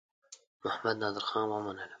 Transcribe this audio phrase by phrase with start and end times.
[0.65, 1.89] محمدنادرخان ومنلم.